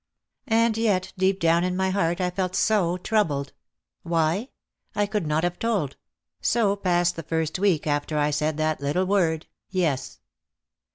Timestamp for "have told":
5.43-5.95